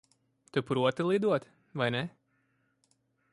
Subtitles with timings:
[0.55, 1.45] Tu proti lidot,
[1.79, 2.03] vai ne?